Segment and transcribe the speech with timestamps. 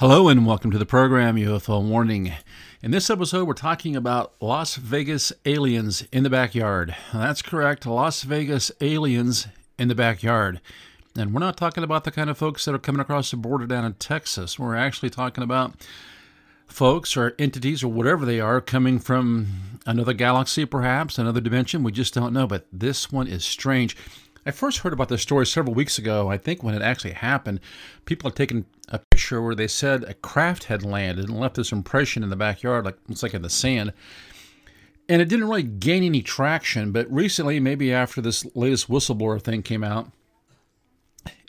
[0.00, 2.32] Hello and welcome to the program UFO Warning.
[2.82, 6.96] In this episode, we're talking about Las Vegas aliens in the backyard.
[7.12, 9.46] That's correct, Las Vegas aliens
[9.78, 10.62] in the backyard.
[11.18, 13.66] And we're not talking about the kind of folks that are coming across the border
[13.66, 14.58] down in Texas.
[14.58, 15.74] We're actually talking about
[16.66, 21.82] folks or entities or whatever they are coming from another galaxy, perhaps, another dimension.
[21.82, 22.46] We just don't know.
[22.46, 23.98] But this one is strange.
[24.46, 26.30] I first heard about this story several weeks ago.
[26.30, 27.60] I think when it actually happened,
[28.06, 31.72] people had taken a picture where they said a craft had landed and left this
[31.72, 33.92] impression in the backyard, like it's like in the sand.
[35.08, 36.92] And it didn't really gain any traction.
[36.92, 40.10] But recently, maybe after this latest whistleblower thing came out,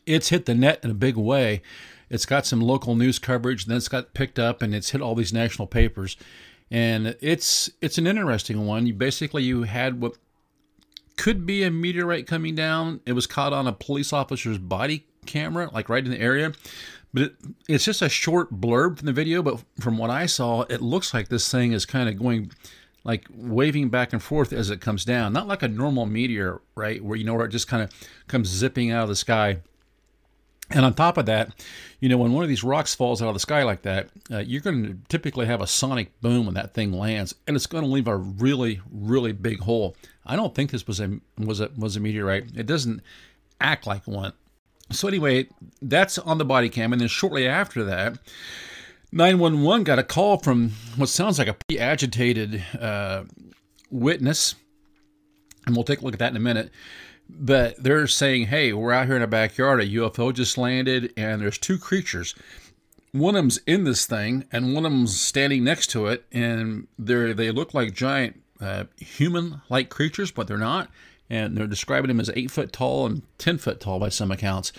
[0.05, 1.61] it's hit the net in a big way.
[2.09, 5.15] It's got some local news coverage, then it's got picked up and it's hit all
[5.15, 6.17] these national papers.
[6.69, 8.85] And it's it's an interesting one.
[8.87, 10.17] You basically you had what
[11.17, 13.01] could be a meteorite coming down.
[13.05, 16.53] It was caught on a police officer's body camera, like right in the area.
[17.13, 17.35] But it,
[17.67, 19.41] it's just a short blurb from the video.
[19.41, 22.51] But from what I saw, it looks like this thing is kind of going
[23.03, 25.33] like waving back and forth as it comes down.
[25.33, 27.03] Not like a normal meteor, right?
[27.03, 27.91] Where you know where it just kind of
[28.27, 29.57] comes zipping out of the sky.
[30.73, 31.51] And on top of that,
[31.99, 34.37] you know, when one of these rocks falls out of the sky like that, uh,
[34.37, 37.83] you're going to typically have a sonic boom when that thing lands, and it's going
[37.83, 39.97] to leave a really, really big hole.
[40.25, 42.55] I don't think this was a was a was a meteorite.
[42.55, 43.01] It doesn't
[43.59, 44.31] act like one.
[44.91, 45.47] So anyway,
[45.81, 48.17] that's on the body cam, and then shortly after that,
[49.11, 53.23] 911 got a call from what sounds like a pretty agitated uh,
[53.89, 54.55] witness,
[55.65, 56.71] and we'll take a look at that in a minute
[57.39, 59.81] but they're saying, hey, we're out here in a backyard.
[59.81, 62.35] A UFO just landed, and there's two creatures.
[63.11, 66.87] One of them's in this thing, and one of them's standing next to it, and
[66.97, 70.89] they they look like giant uh, human-like creatures, but they're not.
[71.31, 74.73] And they're describing him as eight foot tall and ten foot tall by some accounts.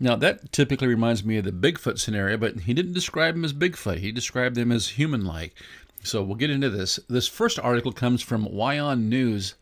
[0.00, 3.52] Now that typically reminds me of the Bigfoot scenario, but he didn't describe him as
[3.52, 3.98] Bigfoot.
[3.98, 5.54] He described them as human-like.
[6.02, 6.98] So we'll get into this.
[7.08, 9.54] This first article comes from Wion News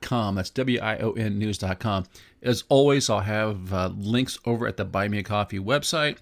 [0.00, 0.34] com.
[0.34, 2.06] That's W-I-O-N news.com.
[2.42, 6.18] As always, I'll have uh, links over at the Buy Me a Coffee website.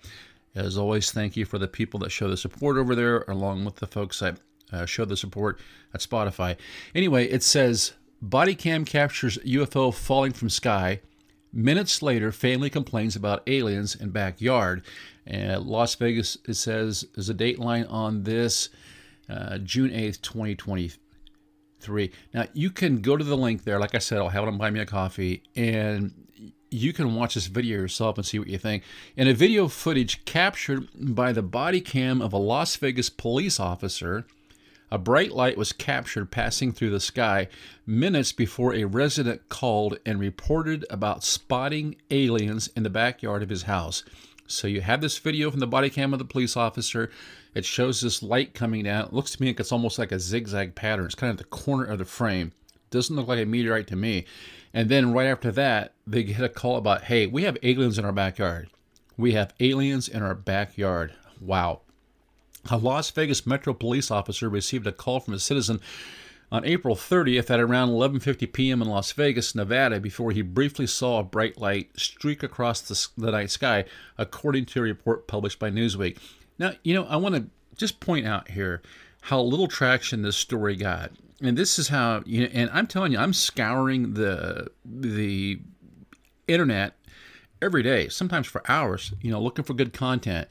[0.55, 3.77] As always, thank you for the people that show the support over there, along with
[3.77, 4.39] the folks that
[4.73, 5.61] uh, show the support
[5.95, 6.56] at Spotify.
[6.95, 11.00] Anyway, it says body cam captures UFO falling from sky.
[11.53, 14.82] Minutes later, family complains about aliens in backyard.
[15.27, 18.69] And Las Vegas, it says, is a date line on this,
[19.28, 22.10] uh, June 8th, 2023.
[22.34, 23.78] Now you can go to the link there.
[23.78, 26.12] Like I said, I'll have it on Buy Me a Coffee, and
[26.71, 28.82] you can watch this video yourself and see what you think.
[29.16, 34.26] In a video footage captured by the body cam of a Las Vegas police officer,
[34.91, 37.49] a bright light was captured passing through the sky
[37.87, 43.63] minutes before a resident called and reported about spotting aliens in the backyard of his
[43.63, 44.05] house.
[44.47, 47.11] So you have this video from the body cam of the police officer.
[47.55, 49.07] It shows this light coming down.
[49.07, 51.07] It looks to me like it's almost like a zigzag pattern.
[51.07, 52.53] It's kind of the corner of the frame.
[52.91, 54.25] Doesn't look like a meteorite to me.
[54.73, 58.05] And then right after that, they get a call about, hey, we have aliens in
[58.05, 58.69] our backyard.
[59.17, 61.15] We have aliens in our backyard.
[61.41, 61.81] Wow.
[62.71, 65.81] A Las Vegas Metro police officer received a call from a citizen
[66.50, 68.82] on April 30th at around 11:50 p.m.
[68.82, 73.32] in Las Vegas, Nevada, before he briefly saw a bright light streak across the, the
[73.32, 73.84] night sky,
[74.16, 76.19] according to a report published by Newsweek.
[76.59, 78.82] Now, you know, I want to just point out here
[79.22, 81.10] how little traction this story got.
[81.43, 85.60] And this is how you know, and I'm telling you, I'm scouring the the
[86.49, 86.94] internet
[87.60, 90.49] every day, sometimes for hours, you know, looking for good content.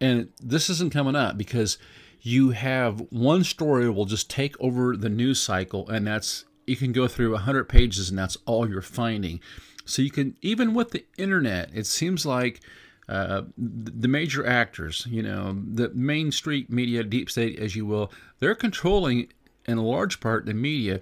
[0.00, 1.78] And this isn't coming up because
[2.20, 6.92] you have one story will just take over the news cycle and that's you can
[6.92, 9.40] go through 100 pages and that's all you're finding.
[9.84, 12.60] So you can even with the internet it seems like
[13.08, 18.10] uh, the major actors you know the main street media deep state as you will
[18.40, 19.28] they're controlling
[19.66, 21.00] in large part the media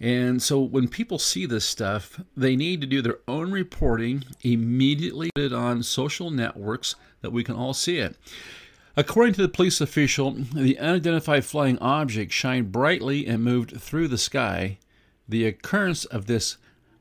[0.00, 5.30] and so when people see this stuff they need to do their own reporting immediately
[5.34, 8.16] put it on social networks that we can all see it
[8.96, 14.18] According to the police official, the unidentified flying object shined brightly and moved through the
[14.18, 14.78] sky.
[15.28, 16.56] The occurrence of this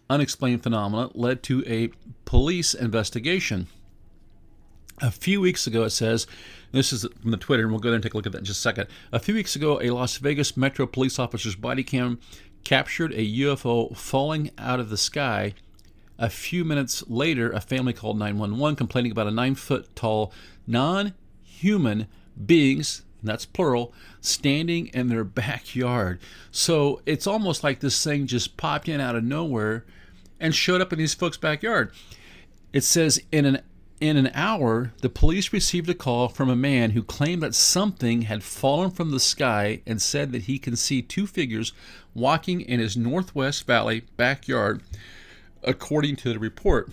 [0.10, 1.90] unexplained phenomenon led to a
[2.26, 3.68] police investigation.
[5.02, 6.28] A few weeks ago, it says,
[6.72, 8.40] this is from the Twitter, and we'll go there and take a look at that
[8.40, 8.88] in just a second.
[9.12, 12.20] A few weeks ago, a Las Vegas Metro police officer's body cam
[12.64, 15.54] captured a UFO falling out of the sky.
[16.18, 20.34] A few minutes later, a family called 911 complaining about a nine foot tall,
[20.68, 21.14] non
[21.44, 22.08] human
[22.46, 26.20] beings, that's plural, standing in their backyard.
[26.52, 29.86] So it's almost like this thing just popped in out of nowhere
[30.40, 31.92] and showed up in these folks' backyard.
[32.72, 33.62] It says in an
[34.00, 38.24] in an hour, the police received a call from a man who claimed that something
[38.24, 41.74] had fallen from the sky and said that he can see two figures
[42.14, 44.82] walking in his Northwest Valley backyard,
[45.64, 46.90] according to the report.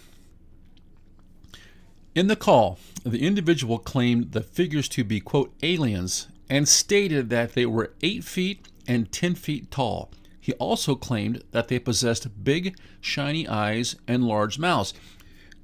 [2.14, 7.54] In the call, the individual claimed the figures to be, quote, aliens and stated that
[7.54, 10.10] they were 8 feet and 10 feet tall.
[10.40, 14.94] He also claimed that they possessed big, shiny eyes and large mouths.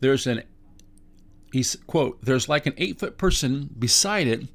[0.01, 0.43] There's an
[1.53, 4.49] he's quote there's like an eight foot person beside it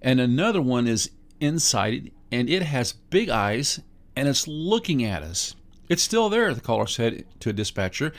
[0.00, 1.10] and another one is
[1.40, 3.80] inside it and it has big eyes
[4.14, 5.54] and it's looking at us.
[5.88, 8.12] It's still there the caller said to a dispatcher.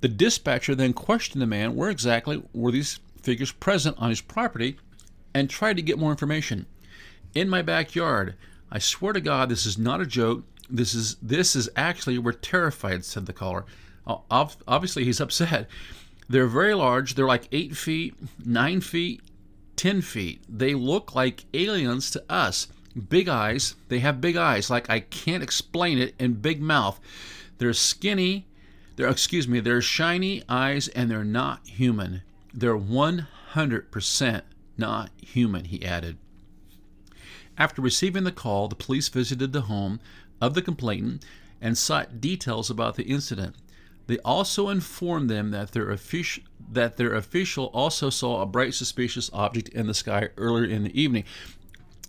[0.00, 4.78] The dispatcher then questioned the man where exactly were these figures present on his property
[5.34, 6.66] and tried to get more information.
[7.34, 8.34] In my backyard.
[8.72, 10.44] I swear to god this is not a joke.
[10.68, 13.64] This is this is actually we're terrified said the caller.
[14.06, 15.68] Obviously he's upset
[16.30, 17.16] they're very large.
[17.16, 19.20] They're like eight feet, nine feet,
[19.74, 20.40] 10 feet.
[20.48, 22.68] They look like aliens to us.
[23.08, 23.74] Big eyes.
[23.88, 27.00] They have big eyes, like I can't explain it, and big mouth.
[27.58, 28.46] They're skinny.
[28.94, 32.22] They're, excuse me, they're shiny eyes, and they're not human.
[32.54, 34.42] They're 100%
[34.78, 36.16] not human, he added.
[37.58, 39.98] After receiving the call, the police visited the home
[40.40, 41.24] of the complainant
[41.60, 43.56] and sought details about the incident.
[44.10, 46.42] They also informed them that their official
[46.72, 51.00] that their official also saw a bright suspicious object in the sky earlier in the
[51.00, 51.22] evening.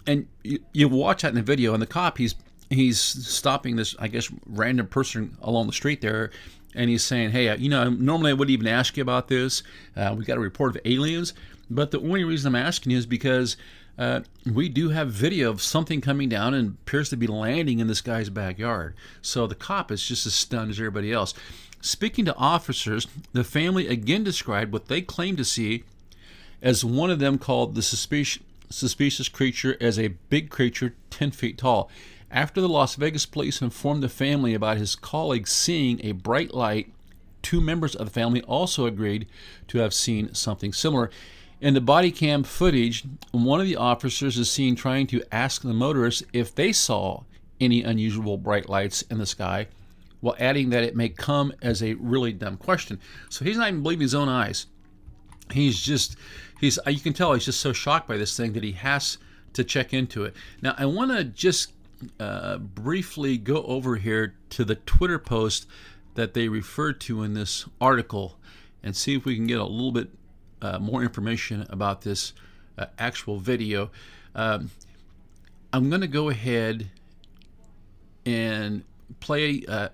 [0.07, 2.33] And you, you watch that in the video, and the cop he's
[2.71, 6.31] he's stopping this I guess random person along the street there,
[6.74, 9.62] and he's saying, "Hey, uh, you know, normally I wouldn't even ask you about this.
[9.95, 11.36] Uh, we got a report of aliens,
[11.69, 13.57] but the only reason I'm asking you is because."
[14.00, 14.21] Uh,
[14.51, 18.00] we do have video of something coming down and appears to be landing in this
[18.00, 18.95] guy's backyard.
[19.21, 21.33] So the cop is just as stunned as everybody else.
[21.81, 25.83] Speaking to officers, the family again described what they claimed to see
[26.62, 31.57] as one of them called the suspicious, suspicious creature as a big creature 10 feet
[31.57, 31.89] tall.
[32.30, 36.94] After the Las Vegas police informed the family about his colleague seeing a bright light,
[37.42, 39.28] two members of the family also agreed
[39.68, 41.10] to have seen something similar.
[41.60, 45.74] In the body cam footage, one of the officers is seen trying to ask the
[45.74, 47.24] motorists if they saw
[47.60, 49.68] any unusual bright lights in the sky
[50.21, 53.00] while adding that it may come as a really dumb question.
[53.29, 54.68] So he's not even believing his own eyes.
[55.51, 56.15] He's just,
[56.59, 59.18] he's, you can tell he's just so shocked by this thing that he has
[59.53, 60.35] to check into it.
[60.62, 61.73] Now, I want to just
[62.19, 65.68] uh, briefly go over here to the Twitter post
[66.15, 68.38] that they referred to in this article
[68.83, 70.09] and see if we can get a little bit
[70.62, 72.33] uh, more information about this
[72.77, 73.91] uh, actual video.
[74.35, 74.71] Um,
[75.73, 76.89] I'm going to go ahead
[78.25, 78.83] and
[79.19, 79.89] play uh,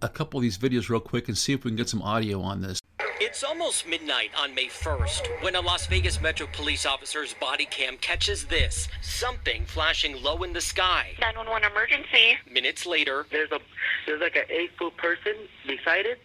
[0.00, 2.40] a couple of these videos real quick and see if we can get some audio
[2.40, 2.80] on this.
[3.20, 7.96] It's almost midnight on May 1st when a Las Vegas Metro police officer's body cam
[7.98, 11.12] catches this something flashing low in the sky.
[11.20, 12.36] 911 emergency.
[12.50, 13.60] Minutes later, there's a
[14.06, 15.34] there's like an eight foot person
[15.66, 16.18] beside it,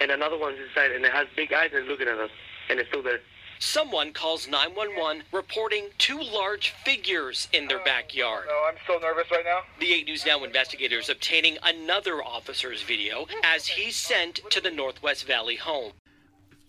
[0.00, 2.30] and another one's inside, and it has big eyes and looking at us,
[2.70, 3.20] and it's still there.
[3.60, 8.44] Someone calls 911 reporting two large figures in their backyard.
[8.46, 9.62] No, I'm so nervous right now.
[9.80, 15.26] The 8 News Now investigators obtaining another officer's video as he's sent to the Northwest
[15.26, 15.92] Valley home.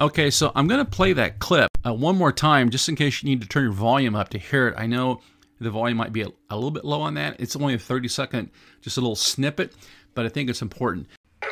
[0.01, 3.21] Okay, so I'm going to play that clip uh, one more time just in case
[3.21, 4.73] you need to turn your volume up to hear it.
[4.75, 5.21] I know
[5.59, 7.39] the volume might be a, a little bit low on that.
[7.39, 8.49] It's only a 30 second,
[8.81, 9.73] just a little snippet,
[10.15, 11.07] but I think it's important.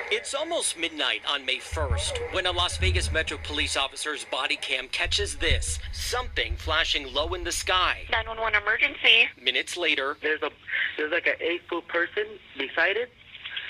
[0.10, 4.88] It's almost midnight on May 1st when a Las Vegas Metro police officer's body cam
[4.88, 8.04] catches this something flashing low in the sky.
[8.12, 9.28] 911 emergency.
[9.42, 10.50] Minutes later, there's a
[10.98, 12.24] there's like an eight foot person
[12.58, 13.12] beside it,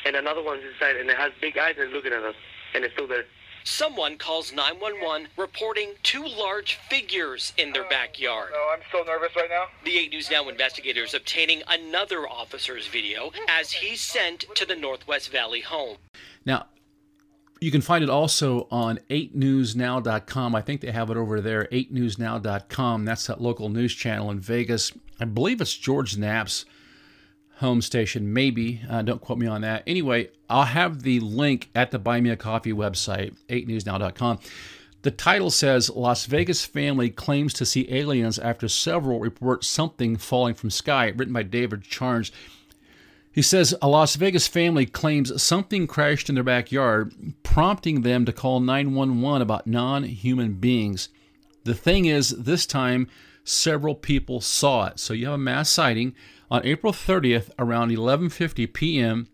[0.05, 2.35] and another one's inside, and it has big eyes and looking at us,
[2.75, 3.25] and it's still there.
[3.69, 8.51] Someone calls 911 reporting two large figures in their backyard.
[8.53, 9.65] No, I'm so nervous right now.
[9.83, 15.33] The 8 News Now investigators obtaining another officer's video as he's sent to the Northwest
[15.33, 15.97] Valley home.
[16.45, 16.67] Now,
[17.59, 20.55] you can find it also on 8newsnow.com.
[20.55, 23.03] I think they have it over there, 8newsnow.com.
[23.03, 24.93] That's that local news channel in Vegas.
[25.19, 26.63] I believe it's George Knapp's
[27.57, 28.81] home station, maybe.
[28.89, 29.83] Uh, don't quote me on that.
[29.87, 34.39] Anyway, I'll have the link at the Buy Me a Coffee website, 8newsnow.com.
[35.01, 40.53] The title says Las Vegas family claims to see aliens after several report something falling
[40.53, 42.31] from sky, written by David Charns.
[43.31, 48.33] He says a Las Vegas family claims something crashed in their backyard, prompting them to
[48.33, 51.09] call 911 about non human beings.
[51.63, 53.07] The thing is, this time
[53.43, 54.99] several people saw it.
[54.99, 56.15] So you have a mass sighting
[56.49, 59.27] on April 30th around 11:50 p.m.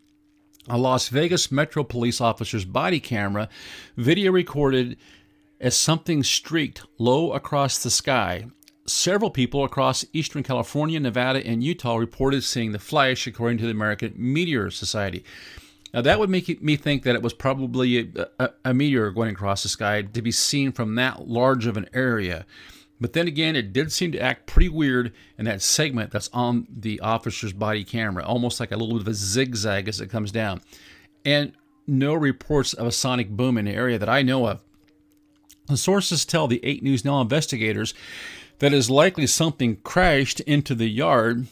[0.70, 3.50] A Las Vegas Metro Police officer's body camera
[3.98, 4.98] video recorded
[5.60, 8.48] as something streaked low across the sky.
[8.86, 13.72] Several people across eastern California, Nevada, and Utah reported seeing the flash, according to the
[13.72, 15.24] American Meteor Society.
[15.93, 19.32] Now, that would make me think that it was probably a, a, a, meteor going
[19.32, 22.46] across the sky to be seen from that large of an area.
[23.02, 26.68] But then again, it did seem to act pretty weird in that segment that's on
[26.70, 30.32] the officer's body camera, almost like a little bit of a zigzag as it comes
[30.32, 30.62] down.
[31.26, 31.54] And
[31.86, 34.62] no reports of a sonic boom in the area that I know of.
[35.68, 37.94] The sources tell the 8 News Now investigators
[38.60, 41.48] that is likely something crashed into the yard,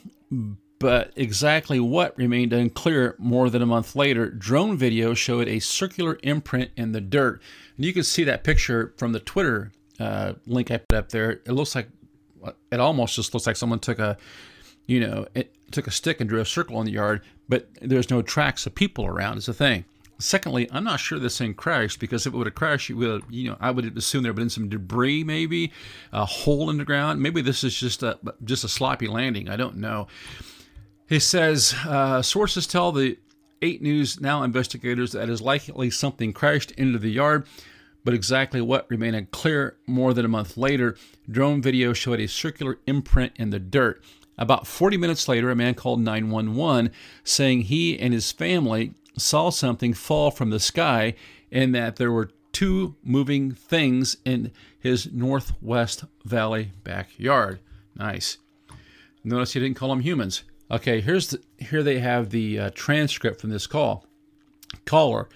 [0.80, 4.30] but exactly what remained unclear more than a month later.
[4.30, 7.42] Drone video showed a circular imprint in the dirt.
[7.76, 11.32] And you can see that picture from the Twitter uh, link I put up there.
[11.32, 11.90] It looks like,
[12.72, 14.18] it almost just looks like someone took a,
[14.88, 18.10] you know, it took a stick and drew a circle in the yard, but there's
[18.10, 19.86] no tracks of people around, is the thing.
[20.18, 23.24] Secondly, I'm not sure this thing crashed because if it would have crashed, you would,
[23.30, 25.72] you know, I would assume there would have been some debris, maybe
[26.12, 27.22] a hole in the ground.
[27.22, 29.50] Maybe this is just a just a sloppy landing.
[29.50, 30.08] I don't know.
[31.10, 33.18] He says uh, sources tell the
[33.62, 37.48] 8 News Now investigators that is likely something crashed into the yard,
[38.04, 40.96] but exactly what remained unclear more than a month later.
[41.30, 44.04] Drone video showed a circular imprint in the dirt.
[44.38, 46.92] About 40 minutes later, a man called 911
[47.24, 51.14] saying he and his family saw something fall from the sky
[51.52, 57.60] and that there were two moving things in his northwest valley backyard.
[57.96, 58.38] Nice.
[59.24, 60.44] Notice he didn't call them humans.
[60.70, 64.06] Okay, here's the, here they have the uh, transcript from this call.
[64.86, 65.28] Caller,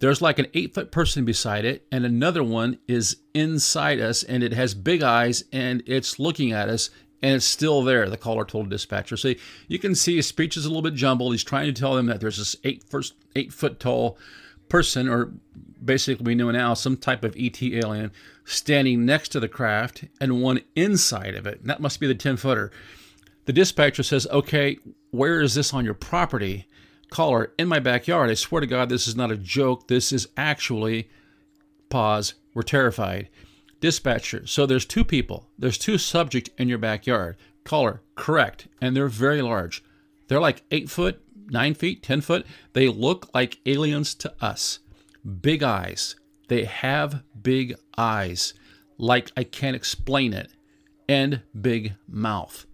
[0.00, 4.42] there's like an eight foot person beside it, and another one is inside us, and
[4.42, 6.90] it has big eyes, and it's looking at us,
[7.22, 9.16] and it's still there, the caller told the dispatcher.
[9.16, 9.34] So
[9.66, 11.32] you can see his speech is a little bit jumbled.
[11.32, 14.16] He's trying to tell them that there's this eight, first, eight foot tall
[14.68, 15.32] person, or
[15.84, 18.12] basically we know now some type of ET alien,
[18.44, 21.60] standing next to the craft and one inside of it.
[21.60, 22.70] And that must be the 10 footer.
[23.46, 24.78] The dispatcher says, Okay,
[25.10, 26.66] where is this on your property?
[27.10, 28.30] Caller, in my backyard.
[28.30, 29.88] I swear to God, this is not a joke.
[29.88, 31.08] This is actually,
[31.88, 33.28] pause, we're terrified.
[33.80, 34.46] Dispatcher.
[34.46, 35.48] So there's two people.
[35.58, 37.36] There's two subject in your backyard.
[37.64, 38.02] Caller.
[38.16, 38.66] Correct.
[38.80, 39.84] And they're very large.
[40.26, 42.46] They're like eight foot, nine feet, ten foot.
[42.72, 44.80] They look like aliens to us.
[45.40, 46.16] Big eyes.
[46.48, 48.54] They have big eyes.
[48.98, 50.50] Like I can't explain it.
[51.08, 52.66] And big mouth.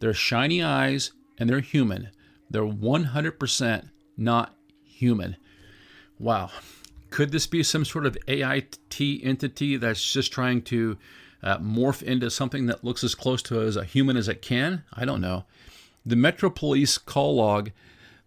[0.00, 2.10] They're shiny eyes and they're human.
[2.50, 4.54] They're 100% not
[4.84, 5.36] human.
[6.18, 6.50] Wow.
[7.10, 10.98] Could this be some sort of AIT entity that's just trying to
[11.42, 14.84] uh, morph into something that looks as close to as a human as it can?
[14.92, 15.44] I don't know.
[16.04, 17.70] The Metro Police call log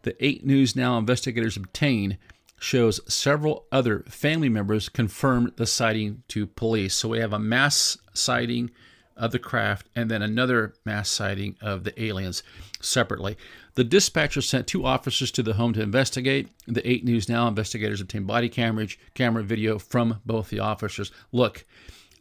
[0.04, 2.18] the 8 News Now investigators obtained
[2.60, 6.96] shows several other family members confirmed the sighting to police.
[6.96, 8.72] So we have a mass sighting
[9.16, 12.44] of the craft and then another mass sighting of the aliens
[12.82, 13.38] separately.
[13.76, 16.50] The dispatcher sent two officers to the home to investigate.
[16.68, 21.12] The 8 News Now investigators obtained body camera, camera video from both the officers.
[21.32, 21.66] Look,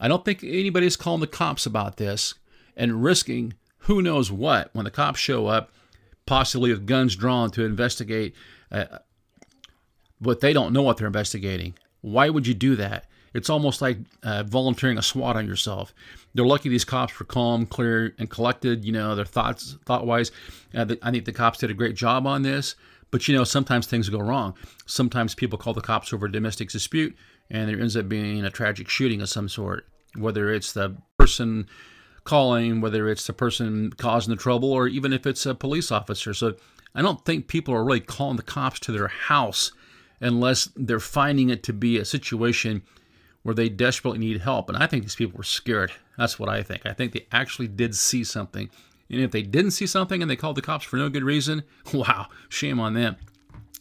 [0.01, 2.35] I don't think anybody's calling the cops about this
[2.77, 5.73] and risking who knows what when the cops show up,
[6.27, 8.35] possibly with guns drawn to investigate
[8.71, 8.87] uh,
[10.41, 11.75] they don't know what they're investigating.
[12.01, 13.07] Why would you do that?
[13.35, 15.95] It's almost like uh, volunteering a SWAT on yourself.
[16.35, 18.85] They're lucky these cops were calm, clear, and collected.
[18.85, 20.31] You know, their thoughts, thought wise.
[20.75, 22.75] Uh, I think the cops did a great job on this.
[23.11, 24.55] But you know, sometimes things go wrong.
[24.87, 27.15] Sometimes people call the cops over a domestic dispute,
[27.51, 29.87] and there ends up being a tragic shooting of some sort.
[30.17, 31.69] Whether it's the person
[32.25, 36.33] calling, whether it's the person causing the trouble, or even if it's a police officer.
[36.33, 36.55] So
[36.95, 39.73] I don't think people are really calling the cops to their house
[40.21, 42.83] unless they're finding it to be a situation
[43.43, 44.69] where they desperately need help.
[44.69, 45.93] And I think these people were scared.
[46.17, 46.87] That's what I think.
[46.87, 48.71] I think they actually did see something.
[49.11, 51.65] And if they didn't see something and they called the cops for no good reason,
[51.93, 53.17] wow, shame on them.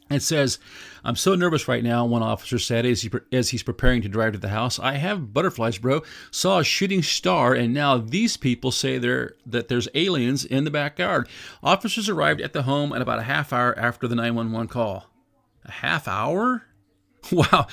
[0.10, 0.60] It says,
[1.06, 4.34] I'm so nervous right now, one officer said as, he, as he's preparing to drive
[4.34, 4.78] to the house.
[4.78, 6.02] I have butterflies, bro.
[6.32, 10.72] Saw a shooting star, and now these people say there that there's aliens in the
[10.72, 11.30] backyard.
[11.64, 15.06] Officers arrived at the home at about a half hour after the 911 call.
[15.64, 16.64] A half hour?
[17.32, 17.68] Wow.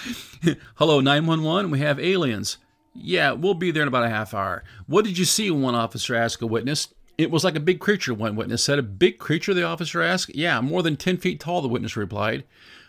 [0.77, 1.71] Hello, 911.
[1.71, 2.59] We have aliens.
[2.95, 4.63] Yeah, we'll be there in about a half hour.
[4.87, 5.51] What did you see?
[5.51, 6.95] One officer asked a witness.
[7.17, 8.79] It was like a big creature, one witness said.
[8.79, 10.35] A big creature, the officer asked?
[10.35, 12.45] Yeah, more than 10 feet tall, the witness replied.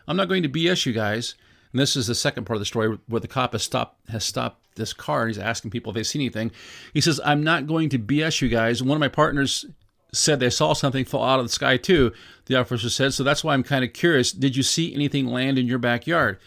[0.07, 1.35] I'm not going to BS you guys.
[1.71, 4.23] And this is the second part of the story where the cop has stopped has
[4.23, 6.51] stopped this car and he's asking people if they see anything.
[6.93, 8.81] He says, I'm not going to BS you guys.
[8.81, 9.65] One of my partners
[10.11, 12.11] said they saw something fall out of the sky too,
[12.45, 13.13] the officer said.
[13.13, 14.31] So that's why I'm kind of curious.
[14.31, 16.39] Did you see anything land in your backyard?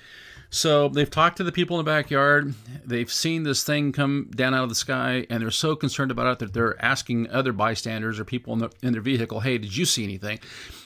[0.54, 2.54] So they've talked to the people in the backyard.
[2.85, 6.26] They've seen this thing come down out of the sky, and they're so concerned about
[6.26, 9.75] it that they're asking other bystanders or people in, the, in their vehicle, "Hey, did
[9.75, 10.40] you see anything?"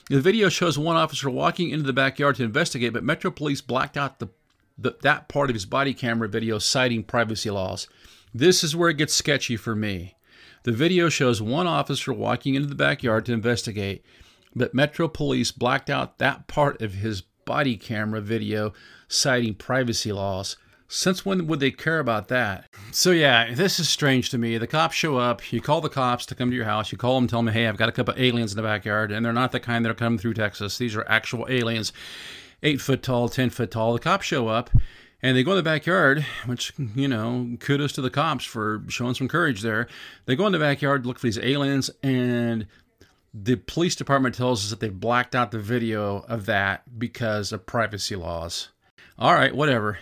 [0.09, 3.97] The video shows one officer walking into the backyard to investigate, but Metro Police blacked
[3.97, 4.28] out the,
[4.78, 7.88] the that part of his body camera video, citing privacy laws.
[8.33, 10.15] This is where it gets sketchy for me.
[10.66, 14.04] The video shows one officer walking into the backyard to investigate,
[14.52, 18.73] but Metro Police blacked out that part of his body camera video,
[19.06, 20.56] citing privacy laws.
[20.88, 22.68] Since when would they care about that?
[22.90, 24.58] So, yeah, this is strange to me.
[24.58, 27.14] The cops show up, you call the cops to come to your house, you call
[27.14, 29.52] them, tell them, hey, I've got a couple aliens in the backyard, and they're not
[29.52, 30.78] the kind that are coming through Texas.
[30.78, 31.92] These are actual aliens,
[32.64, 33.92] eight foot tall, 10 foot tall.
[33.92, 34.70] The cops show up,
[35.23, 39.14] and they go in the backyard, which, you know, kudos to the cops for showing
[39.14, 39.88] some courage there.
[40.26, 42.66] They go in the backyard, look for these aliens, and
[43.32, 47.66] the police department tells us that they've blacked out the video of that because of
[47.66, 48.68] privacy laws.
[49.18, 49.99] All right, whatever.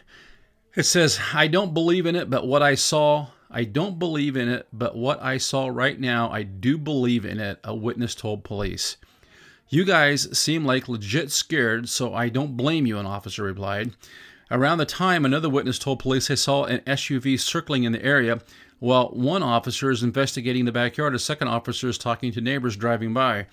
[0.77, 4.49] It says, I don't believe in it, but what I saw, I don't believe in
[4.49, 8.43] it, but what I saw right now, I do believe in it, a witness told
[8.43, 8.97] police.
[9.69, 13.93] You guys seem like legit scared, so I don't blame you, an officer replied.
[14.51, 18.41] Around the time, another witness told police they saw an SUV circling in the area
[18.85, 23.15] while one officer is investigating the backyard, a second officer is talking to neighbors driving
[23.15, 23.47] by.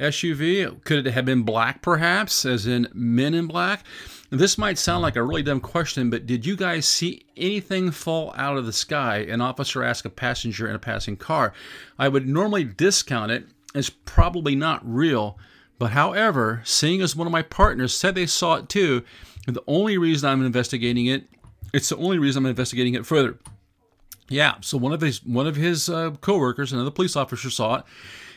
[0.00, 0.82] SUV?
[0.82, 3.84] Could it have been black, perhaps, as in men in black?
[4.30, 8.34] This might sound like a really dumb question, but did you guys see anything fall
[8.36, 9.18] out of the sky?
[9.18, 11.52] An officer asked a passenger in a passing car.
[11.96, 13.46] I would normally discount it
[13.76, 15.38] as probably not real,
[15.78, 19.04] but however, seeing as one of my partners said they saw it too,
[19.46, 21.24] the only reason I'm investigating it,
[21.72, 23.38] it's the only reason I'm investigating it further.
[24.28, 27.84] Yeah, so one of his one of his uh, coworkers, another police officer, saw it,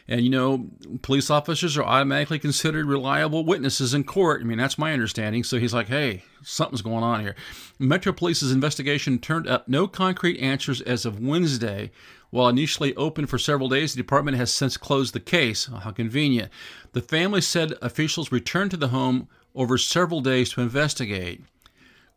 [0.07, 0.67] and you know,
[1.01, 4.41] police officers are automatically considered reliable witnesses in court.
[4.41, 5.43] I mean, that's my understanding.
[5.43, 7.35] So he's like, "Hey, something's going on here."
[7.79, 11.91] Metro Police's investigation turned up no concrete answers as of Wednesday.
[12.29, 15.69] While initially open for several days, the department has since closed the case.
[15.71, 16.49] Oh, how convenient.
[16.93, 21.41] The family said officials returned to the home over several days to investigate.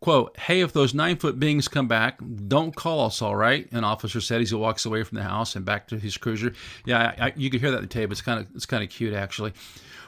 [0.05, 3.67] Quote, hey, if those nine foot beings come back, don't call us, all right?
[3.71, 6.53] An officer said as he walks away from the house and back to his cruiser.
[6.85, 8.11] Yeah, I, I, you can hear that in the tape.
[8.11, 9.53] It's kind of it's kind of cute, actually.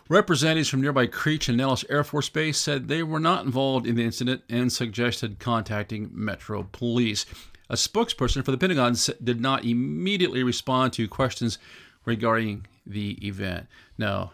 [0.07, 3.95] Representatives from nearby Creech and Nellis Air Force Base said they were not involved in
[3.95, 7.25] the incident and suggested contacting Metro Police.
[7.67, 11.57] A spokesperson for the Pentagon did not immediately respond to questions
[12.05, 13.65] regarding the event.
[13.97, 14.29] No,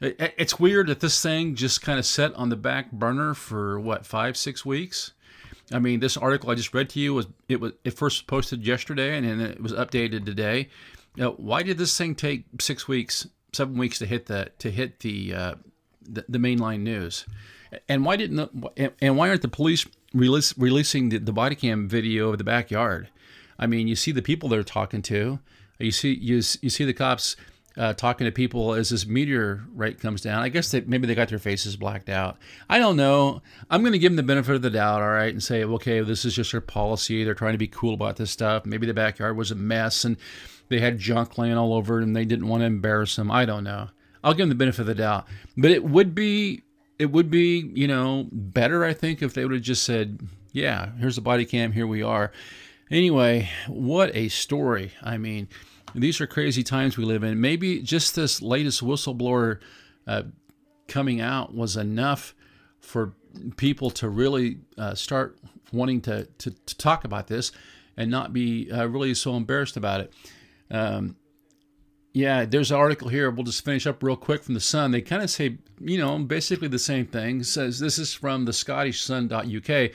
[0.00, 4.04] it's weird that this thing just kind of set on the back burner for what
[4.04, 5.12] five, six weeks.
[5.72, 8.66] I mean, this article I just read to you was it was it first posted
[8.66, 10.68] yesterday and then it was updated today.
[11.16, 15.00] Now, why did this thing take six weeks, seven weeks to hit the to hit
[15.00, 15.54] the uh,
[16.02, 17.24] the, the mainline news?
[17.88, 21.88] And why didn't the, and why aren't the police release, releasing the, the body cam
[21.88, 23.08] video of the backyard?
[23.58, 25.40] I mean, you see the people they're talking to.
[25.78, 27.34] You see you you see the cops
[27.76, 30.42] uh, talking to people as this meteorite comes down.
[30.42, 32.38] I guess that maybe they got their faces blacked out.
[32.70, 33.42] I don't know.
[33.70, 36.00] I'm going to give them the benefit of the doubt, all right, and say, okay,
[36.00, 37.22] this is just their policy.
[37.24, 38.64] They're trying to be cool about this stuff.
[38.64, 40.16] Maybe the backyard was a mess and
[40.68, 43.30] they had junk laying all over and they didn't want to embarrass them.
[43.30, 43.88] I don't know.
[44.24, 45.26] I'll give them the benefit of the doubt.
[45.56, 46.62] But it would be,
[46.98, 50.20] it would be, you know, better, I think, if they would have just said,
[50.52, 52.32] yeah, here's the body cam, here we are.
[52.90, 54.92] Anyway, what a story.
[55.02, 55.48] I mean,
[55.96, 57.40] these are crazy times we live in.
[57.40, 59.60] Maybe just this latest whistleblower
[60.06, 60.22] uh,
[60.88, 62.34] coming out was enough
[62.80, 63.14] for
[63.56, 65.38] people to really uh, start
[65.72, 67.52] wanting to, to, to, talk about this
[67.96, 70.12] and not be uh, really so embarrassed about it.
[70.70, 71.16] Um,
[72.12, 73.30] yeah, there's an article here.
[73.30, 74.90] We'll just finish up real quick from the Sun.
[74.90, 77.40] They kind of say, you know, basically the same thing.
[77.40, 79.90] It says this is from the Scottish Sun.uk.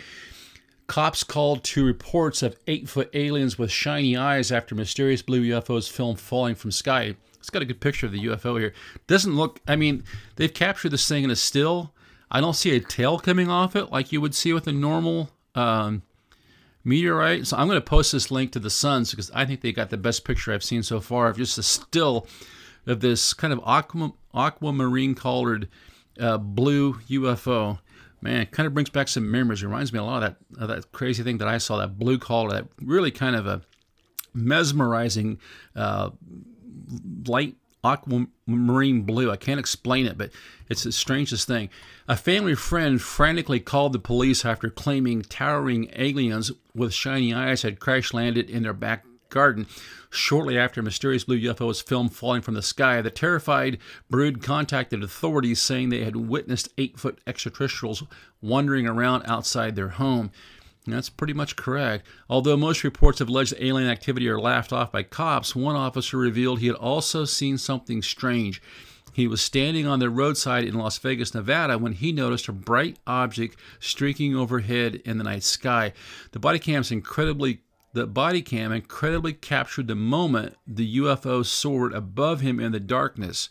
[0.91, 5.89] Cops called to reports of eight foot aliens with shiny eyes after mysterious blue UFOs
[5.89, 7.15] filmed falling from sky.
[7.39, 8.73] It's got a good picture of the UFO here.
[9.08, 10.04] Doesn't look, I mean,
[10.36, 11.93] they've captured this thing in a still.
[12.30, 15.30] I don't see a tail coming off it like you would see with a normal
[15.56, 16.01] um,
[16.84, 17.47] meteorite.
[17.47, 19.91] So I'm going to post this link to the Suns because I think they got
[19.91, 22.27] the best picture I've seen so far of just a still
[22.86, 25.69] of this kind of aqua, aquamarine colored
[26.19, 27.80] uh, blue UFO
[28.21, 29.63] man, kind of brings back some memories.
[29.63, 31.97] It reminds me a lot of that of that crazy thing that I saw, that
[31.97, 33.62] blue collar, that really kind of a
[34.34, 35.39] mesmerizing
[35.75, 36.12] uh,
[37.27, 39.31] light aquamarine blue.
[39.31, 40.31] I can't explain it, but
[40.69, 41.69] it's the strangest thing.
[42.07, 47.79] A family friend frantically called the police after claiming towering aliens with shiny eyes had
[47.79, 49.65] crash landed in their back garden.
[50.11, 54.43] Shortly after a mysterious blue UFO was filmed falling from the sky, the terrified brood
[54.43, 58.03] contacted authorities saying they had witnessed eight foot extraterrestrials
[58.41, 60.31] wandering around outside their home.
[60.85, 62.07] That's pretty much correct.
[62.29, 66.59] Although most reports of alleged alien activity are laughed off by cops, one officer revealed
[66.59, 68.61] he had also seen something strange.
[69.13, 72.97] He was standing on the roadside in Las Vegas, Nevada, when he noticed a bright
[73.05, 75.93] object streaking overhead in the night sky.
[76.31, 77.61] The body cam's incredibly
[77.93, 83.49] the body cam incredibly captured the moment the UFO soared above him in the darkness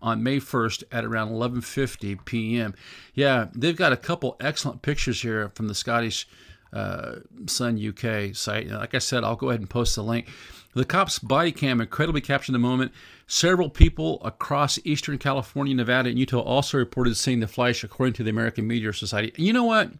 [0.00, 2.74] on May 1st at around 11:50 p.m.
[3.14, 6.26] Yeah, they've got a couple excellent pictures here from the Scottish
[6.72, 8.68] uh, Sun UK site.
[8.68, 10.28] Like I said, I'll go ahead and post the link.
[10.74, 12.92] The cop's body cam incredibly captured the moment.
[13.26, 18.24] Several people across eastern California, Nevada, and Utah also reported seeing the flash, according to
[18.24, 19.32] the American Meteor Society.
[19.36, 19.90] And you know what?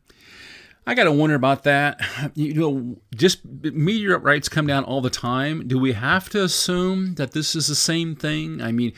[0.86, 2.00] I got to wonder about that.
[2.34, 5.68] You know, just meteorites come down all the time.
[5.68, 8.62] Do we have to assume that this is the same thing?
[8.62, 8.92] I mean,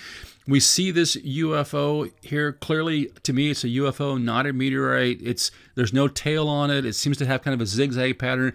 [0.46, 3.06] we see this UFO here clearly.
[3.22, 5.20] To me, it's a UFO, not a meteorite.
[5.22, 6.84] It's there's no tail on it.
[6.84, 8.52] It seems to have kind of a zigzag pattern.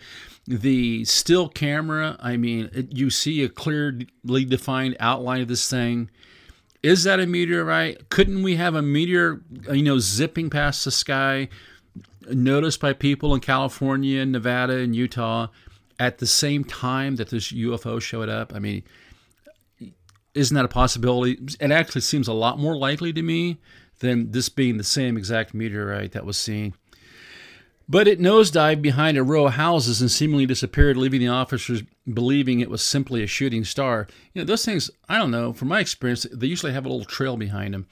[0.47, 6.09] The still camera, I mean, it, you see a clearly defined outline of this thing.
[6.81, 8.09] Is that a meteorite?
[8.09, 11.49] Couldn't we have a meteor, you know, zipping past the sky?
[12.31, 15.47] Noticed by people in California and Nevada and Utah
[15.99, 18.53] at the same time that this UFO showed up?
[18.53, 18.83] I mean,
[20.33, 21.39] isn't that a possibility?
[21.59, 23.57] It actually seems a lot more likely to me
[23.99, 26.73] than this being the same exact meteorite that was seen.
[27.89, 32.59] But it nosedived behind a row of houses and seemingly disappeared, leaving the officers believing
[32.59, 34.07] it was simply a shooting star.
[34.33, 37.03] You know, those things, I don't know, from my experience, they usually have a little
[37.03, 37.87] trail behind them.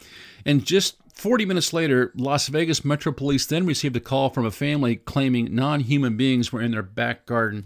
[0.46, 4.52] And just 40 minutes later, Las Vegas Metro Police then received a call from a
[4.52, 7.66] family claiming non human beings were in their back garden.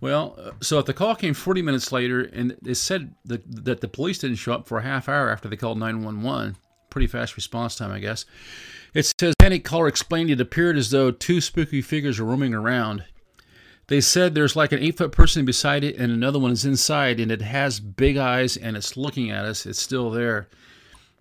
[0.00, 3.80] Well, uh, so if the call came 40 minutes later and it said that, that
[3.80, 6.56] the police didn't show up for a half hour after they called 911,
[6.90, 8.24] pretty fast response time, I guess.
[8.92, 13.04] It says panic caller explained it appeared as though two spooky figures were roaming around.
[13.88, 17.20] They said there's like an eight foot person beside it and another one is inside
[17.20, 19.64] and it has big eyes and it's looking at us.
[19.64, 20.48] It's still there.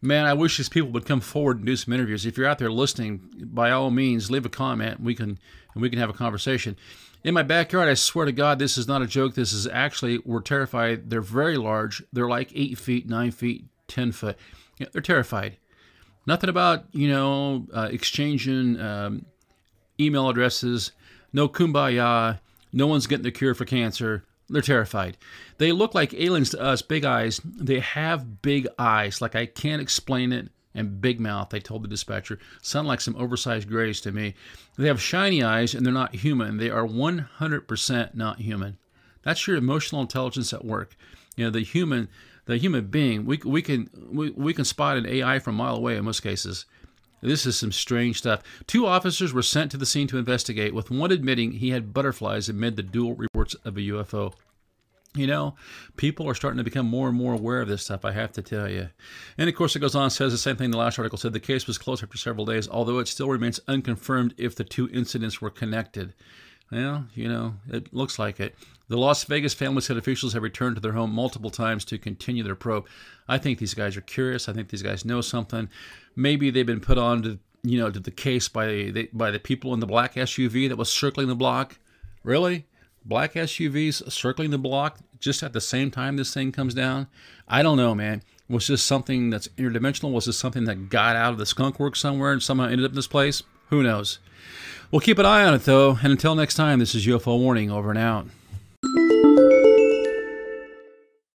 [0.01, 2.25] Man, I wish these people would come forward and do some interviews.
[2.25, 4.99] If you're out there listening, by all means, leave a comment.
[4.99, 5.39] We can
[5.73, 6.75] and we can have a conversation.
[7.23, 9.33] In my backyard, I swear to God, this is not a joke.
[9.33, 11.09] This is actually we're terrified.
[11.09, 12.03] They're very large.
[12.13, 14.37] They're like eight feet, nine feet, ten foot.
[14.77, 15.57] Yeah, they're terrified.
[16.27, 19.25] Nothing about you know uh, exchanging um,
[19.99, 20.91] email addresses.
[21.33, 22.39] No kumbaya.
[22.71, 24.23] No one's getting the cure for cancer.
[24.49, 25.17] They're terrified.
[25.57, 27.41] They look like aliens to us, big eyes.
[27.43, 31.87] They have big eyes, like I can't explain it, and big mouth, they told the
[31.87, 32.39] dispatcher.
[32.61, 34.35] Sound like some oversized grays to me.
[34.77, 36.57] They have shiny eyes, and they're not human.
[36.57, 38.77] They are 100% not human.
[39.23, 40.95] That's your emotional intelligence at work.
[41.35, 42.07] You know, the human,
[42.45, 45.75] the human being, we, we, can, we, we can spot an AI from a mile
[45.75, 46.65] away in most cases.
[47.21, 48.43] This is some strange stuff.
[48.67, 52.49] Two officers were sent to the scene to investigate, with one admitting he had butterflies
[52.49, 54.33] amid the dual reports of a UFO.
[55.15, 55.55] You know,
[55.95, 58.43] people are starting to become more and more aware of this stuff, I have to
[58.43, 58.89] tell you.
[59.37, 61.39] And of course, it goes on, says the same thing the last article said the
[61.39, 65.41] case was closed after several days, although it still remains unconfirmed if the two incidents
[65.41, 66.13] were connected.
[66.71, 68.55] Well, you know, it looks like it.
[68.89, 72.43] The Las Vegas family said officials have returned to their home multiple times to continue
[72.43, 72.87] their probe.
[73.27, 74.47] I think these guys are curious.
[74.47, 75.69] I think these guys know something.
[76.15, 79.39] Maybe they've been put on to, you know, to the case by the, by the
[79.39, 81.79] people in the black SUV that was circling the block.
[82.23, 82.65] Really?
[83.05, 87.07] Black SUVs circling the block just at the same time this thing comes down?
[87.47, 88.23] I don't know, man.
[88.49, 90.11] Was this something that's interdimensional?
[90.11, 92.91] Was this something that got out of the skunk work somewhere and somehow ended up
[92.91, 93.43] in this place?
[93.69, 94.19] Who knows?
[94.91, 95.99] We'll keep an eye on it, though.
[96.01, 98.27] And until next time, this is UFO Warning over and out.